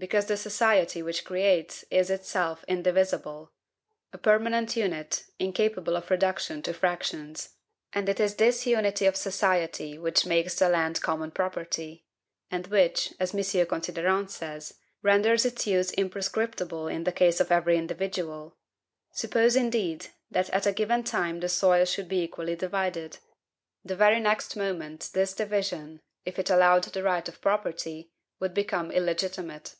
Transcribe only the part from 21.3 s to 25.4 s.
the soil should be equally divided; the very next moment this